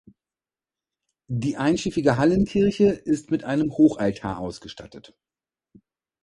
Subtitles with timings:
[1.29, 5.15] Die einschiffige Hallenkirche ist mit einem Hochaltar ausgestattet.